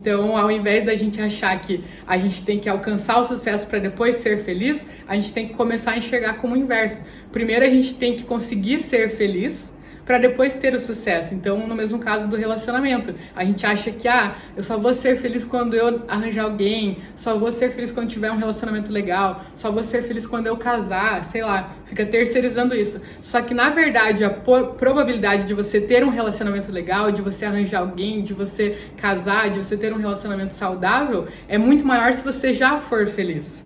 [0.00, 3.78] Então, ao invés da gente achar que a gente tem que alcançar o sucesso para
[3.78, 7.02] depois ser feliz, a gente tem que começar a enxergar como o inverso.
[7.30, 11.34] Primeiro, a gente tem que conseguir ser feliz para depois ter o sucesso.
[11.34, 15.18] Então, no mesmo caso do relacionamento, a gente acha que ah, eu só vou ser
[15.18, 19.70] feliz quando eu arranjar alguém, só vou ser feliz quando tiver um relacionamento legal, só
[19.70, 23.00] vou ser feliz quando eu casar, sei lá, fica terceirizando isso.
[23.20, 27.80] Só que na verdade, a probabilidade de você ter um relacionamento legal, de você arranjar
[27.80, 32.52] alguém, de você casar, de você ter um relacionamento saudável é muito maior se você
[32.52, 33.64] já for feliz.